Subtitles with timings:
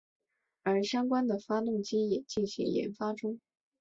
[0.63, 3.39] 而相关的发动机也进行研发中。